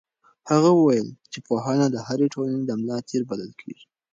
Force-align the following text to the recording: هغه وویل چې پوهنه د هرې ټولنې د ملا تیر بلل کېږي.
هغه 0.51 0.69
وویل 0.73 1.07
چې 1.31 1.39
پوهنه 1.47 1.85
د 1.89 1.95
هرې 2.07 2.27
ټولنې 2.33 2.63
د 2.65 2.71
ملا 2.79 2.97
تیر 3.09 3.21
بلل 3.29 3.51
کېږي. 3.61 3.85